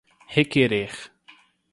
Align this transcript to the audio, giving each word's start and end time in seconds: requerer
requerer 0.35 0.97